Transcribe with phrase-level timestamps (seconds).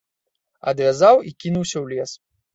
[0.71, 2.11] Адвязаў і кінуўся ў лес.